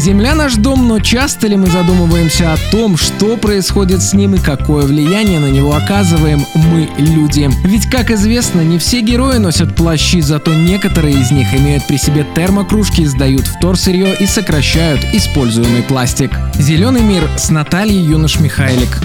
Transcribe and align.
Земля 0.00 0.34
наш 0.34 0.54
дом, 0.54 0.88
но 0.88 0.98
часто 0.98 1.46
ли 1.46 1.56
мы 1.56 1.66
задумываемся 1.66 2.54
о 2.54 2.56
том, 2.70 2.96
что 2.96 3.36
происходит 3.36 4.02
с 4.02 4.14
ним 4.14 4.34
и 4.34 4.38
какое 4.38 4.86
влияние 4.86 5.40
на 5.40 5.50
него 5.50 5.74
оказываем 5.74 6.42
мы, 6.54 6.88
люди? 6.96 7.50
Ведь, 7.66 7.84
как 7.90 8.10
известно, 8.10 8.62
не 8.62 8.78
все 8.78 9.02
герои 9.02 9.36
носят 9.36 9.76
плащи, 9.76 10.22
зато 10.22 10.54
некоторые 10.54 11.20
из 11.20 11.30
них 11.30 11.52
имеют 11.52 11.86
при 11.86 11.98
себе 11.98 12.26
термокружки, 12.34 13.04
сдают 13.04 13.46
вторсырье 13.46 14.16
и 14.18 14.24
сокращают 14.24 15.04
используемый 15.12 15.82
пластик. 15.82 16.30
Зеленый 16.54 17.02
мир 17.02 17.28
с 17.36 17.50
Натальей 17.50 18.02
Юнош-Михайлик. 18.02 19.02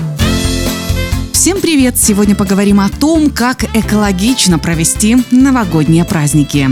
Всем 1.34 1.60
привет! 1.60 1.98
Сегодня 1.98 2.36
поговорим 2.36 2.80
о 2.80 2.88
том, 2.88 3.32
как 3.32 3.66
экологично 3.76 4.60
провести 4.60 5.18
новогодние 5.30 6.06
праздники. 6.06 6.70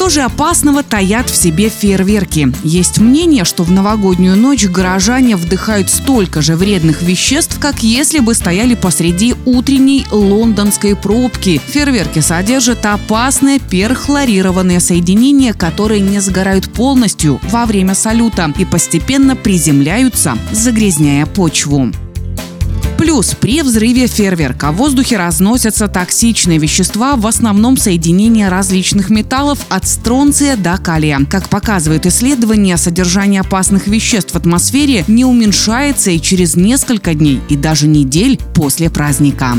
Что 0.00 0.08
же 0.08 0.22
опасного 0.22 0.82
таят 0.82 1.28
в 1.28 1.36
себе 1.36 1.68
фейерверки? 1.68 2.50
Есть 2.64 3.00
мнение, 3.00 3.44
что 3.44 3.64
в 3.64 3.70
новогоднюю 3.70 4.34
ночь 4.34 4.64
горожане 4.64 5.36
вдыхают 5.36 5.90
столько 5.90 6.40
же 6.40 6.56
вредных 6.56 7.02
веществ, 7.02 7.58
как 7.60 7.82
если 7.82 8.20
бы 8.20 8.32
стояли 8.32 8.74
посреди 8.74 9.34
утренней 9.44 10.06
лондонской 10.10 10.96
пробки. 10.96 11.60
Фейерверки 11.66 12.20
содержат 12.20 12.86
опасные 12.86 13.58
перхлорированные 13.58 14.80
соединения, 14.80 15.52
которые 15.52 16.00
не 16.00 16.20
сгорают 16.20 16.72
полностью 16.72 17.38
во 17.50 17.66
время 17.66 17.94
салюта 17.94 18.50
и 18.56 18.64
постепенно 18.64 19.36
приземляются, 19.36 20.38
загрязняя 20.50 21.26
почву. 21.26 21.92
Плюс 23.00 23.34
при 23.34 23.62
взрыве 23.62 24.06
фейерверка 24.06 24.72
в 24.72 24.76
воздухе 24.76 25.16
разносятся 25.16 25.88
токсичные 25.88 26.58
вещества, 26.58 27.16
в 27.16 27.26
основном 27.26 27.78
соединения 27.78 28.50
различных 28.50 29.08
металлов 29.08 29.58
от 29.70 29.88
стронция 29.88 30.54
до 30.54 30.76
калия. 30.76 31.18
Как 31.30 31.48
показывают 31.48 32.04
исследования, 32.04 32.76
содержание 32.76 33.40
опасных 33.40 33.86
веществ 33.86 34.34
в 34.34 34.36
атмосфере 34.36 35.06
не 35.08 35.24
уменьшается 35.24 36.10
и 36.10 36.20
через 36.20 36.56
несколько 36.56 37.14
дней 37.14 37.40
и 37.48 37.56
даже 37.56 37.86
недель 37.86 38.38
после 38.54 38.90
праздника. 38.90 39.56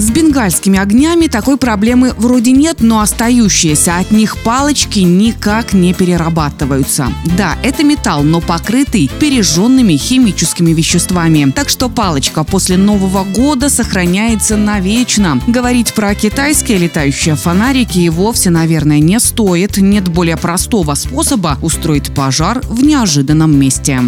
С 0.00 0.10
бенгальскими 0.10 0.78
огнями 0.78 1.26
такой 1.26 1.58
проблемы 1.58 2.14
вроде 2.16 2.52
нет, 2.52 2.78
но 2.80 3.00
остающиеся 3.00 3.98
от 3.98 4.10
них 4.12 4.38
палочки 4.38 5.00
никак 5.00 5.74
не 5.74 5.92
перерабатываются. 5.92 7.12
Да, 7.36 7.58
это 7.62 7.84
металл, 7.84 8.22
но 8.22 8.40
покрытый 8.40 9.10
пережженными 9.20 9.98
химическими 9.98 10.72
веществами. 10.72 11.52
Так 11.54 11.68
что 11.68 11.90
палочка 11.90 12.44
после 12.44 12.78
Нового 12.78 13.24
года 13.24 13.68
сохраняется 13.68 14.56
навечно. 14.56 15.38
Говорить 15.46 15.92
про 15.92 16.14
китайские 16.14 16.78
летающие 16.78 17.34
фонарики 17.34 17.98
и 17.98 18.08
вовсе, 18.08 18.48
наверное, 18.48 19.00
не 19.00 19.20
стоит. 19.20 19.76
Нет 19.76 20.08
более 20.08 20.38
простого 20.38 20.94
способа 20.94 21.58
устроить 21.60 22.14
пожар 22.14 22.62
в 22.70 22.82
неожиданном 22.82 23.54
месте. 23.54 24.00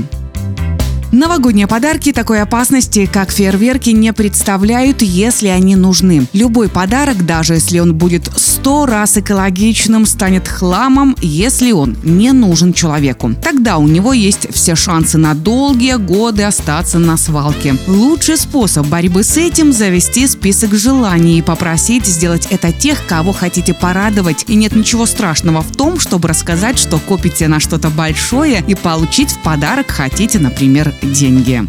Новогодние 1.13 1.67
подарки 1.67 2.11
такой 2.11 2.41
опасности, 2.41 3.05
как 3.05 3.31
фейерверки, 3.31 3.91
не 3.91 4.15
представляют, 4.15 5.03
если 5.03 5.49
они 5.49 5.77
нужны. 5.77 6.27
Любой 6.33 6.71
подарок, 6.71 7.27
даже 7.27 7.53
если 7.53 7.81
он 7.81 7.95
будет 7.95 8.31
сто 8.37 8.87
раз 8.87 9.19
экологичным, 9.19 10.07
станет 10.07 10.49
хламом, 10.49 11.15
если 11.21 11.73
он 11.73 11.99
не 12.03 12.33
нужен 12.33 12.73
человеку. 12.73 13.35
Тогда 13.43 13.77
у 13.77 13.87
него 13.87 14.15
есть 14.15 14.47
все 14.55 14.75
шансы 14.75 15.19
на 15.19 15.35
долгие 15.35 15.97
годы 15.97 16.45
остаться 16.45 16.99
на 16.99 17.19
свалке. 17.19 17.77
Лучший 17.87 18.39
способ 18.39 18.87
борьбы 18.87 19.23
с 19.23 19.37
этим– 19.37 19.71
завести 19.75 20.27
список 20.27 20.73
желаний 20.73 21.41
и 21.41 21.43
попросить 21.43 22.07
сделать 22.07 22.47
это 22.49 22.73
тех, 22.73 23.05
кого 23.07 23.33
хотите 23.33 23.75
порадовать. 23.75 24.47
И 24.49 24.55
нет 24.55 24.75
ничего 24.75 25.05
страшного 25.05 25.61
в 25.61 25.77
том, 25.77 26.01
чтобы 26.01 26.29
рассказать, 26.29 26.79
что 26.79 26.99
копите 26.99 27.49
на 27.49 27.61
что-то 27.61 27.91
большое 27.91 28.65
и 28.67 28.75
получить 28.75 29.31
в 29.31 29.43
подарок 29.43 29.91
хотите, 29.91 30.39
например, 30.39 30.95
деньги. 31.03 31.67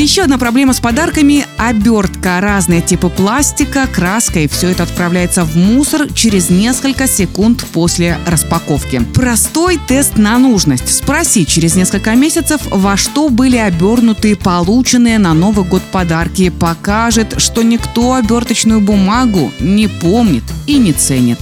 Еще 0.00 0.22
одна 0.22 0.38
проблема 0.38 0.72
с 0.72 0.80
подарками– 0.80 1.46
обертка. 1.58 2.40
Разные 2.40 2.80
типы 2.80 3.10
пластика, 3.10 3.86
краска 3.86 4.40
и 4.40 4.48
все 4.48 4.70
это 4.70 4.84
отправляется 4.84 5.44
в 5.44 5.56
мусор 5.56 6.10
через 6.14 6.48
несколько 6.48 7.06
секунд 7.06 7.66
после 7.72 8.18
распаковки. 8.26 9.02
Простой 9.14 9.78
тест 9.88 10.16
на 10.16 10.38
нужность. 10.38 10.88
Спроси 10.88 11.44
через 11.44 11.76
несколько 11.76 12.14
месяцев, 12.14 12.62
во 12.70 12.96
что 12.96 13.28
были 13.28 13.58
обернуты 13.58 14.36
полученные 14.36 15.18
на 15.18 15.34
Новый 15.34 15.66
год 15.66 15.82
подарки. 15.92 16.48
Покажет, 16.48 17.34
что 17.36 17.62
никто 17.62 18.14
оберточную 18.14 18.80
бумагу 18.80 19.52
не 19.60 19.86
помнит 19.86 20.44
и 20.66 20.78
не 20.78 20.94
ценит. 20.94 21.38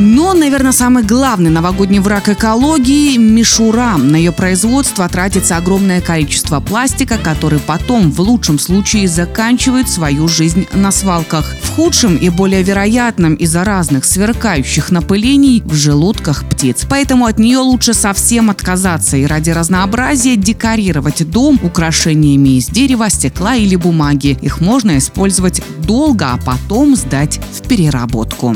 Но, 0.00 0.32
наверное, 0.32 0.70
самый 0.70 1.02
главный 1.02 1.50
новогодний 1.50 1.98
враг 1.98 2.28
экологии– 2.28 3.16
мишура. 3.18 3.96
На 3.96 4.14
ее 4.14 4.30
производство 4.30 5.08
тратится 5.08 5.56
огромное 5.56 6.00
количество 6.00 6.60
пластика, 6.60 7.18
который 7.18 7.58
потом, 7.58 8.12
в 8.12 8.20
лучшем 8.20 8.60
случае, 8.60 9.08
заканчивает 9.08 9.88
свою 9.88 10.28
жизнь 10.28 10.68
на 10.72 10.92
свалках. 10.92 11.52
В 11.62 11.70
худшем 11.74 12.16
и 12.16 12.28
более 12.28 12.62
вероятном 12.62 13.34
из-за 13.34 13.64
разных 13.64 14.04
сверкающих 14.04 14.92
напылений 14.92 15.62
в 15.64 15.74
желудках 15.74 16.48
птиц. 16.48 16.86
Поэтому 16.88 17.26
от 17.26 17.40
нее 17.40 17.58
лучше 17.58 17.92
совсем 17.92 18.50
отказаться 18.50 19.16
и 19.16 19.26
ради 19.26 19.50
разнообразия 19.50 20.36
декорировать 20.36 21.28
дом 21.28 21.58
украшениями 21.60 22.58
из 22.58 22.66
дерева, 22.66 23.10
стекла 23.10 23.56
или 23.56 23.74
бумаги. 23.74 24.38
Их 24.42 24.60
можно 24.60 24.96
использовать 24.96 25.60
долго, 25.82 26.26
а 26.26 26.36
потом 26.36 26.94
сдать 26.94 27.40
в 27.52 27.66
переработку. 27.66 28.54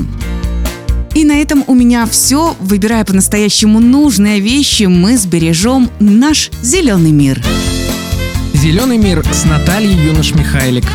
И 1.15 1.25
на 1.25 1.41
этом 1.41 1.65
у 1.67 1.75
меня 1.75 2.07
все. 2.07 2.57
Выбирая 2.59 3.05
по-настоящему 3.05 3.81
нужные 3.81 4.41
вещи, 4.41 4.85
мы 4.85 5.19
сбережем 5.19 5.91
наш 6.01 6.51
зеленый 6.63 7.13
мир. 7.13 7.43
Зеленый 8.55 8.97
мир 8.97 9.25
с 9.33 9.45
Натальей 9.45 9.95
Юнош-Михайлик. 9.95 10.87